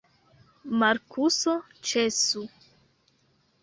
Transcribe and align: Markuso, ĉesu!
Markuso, 0.83 1.55
ĉesu! 1.93 2.47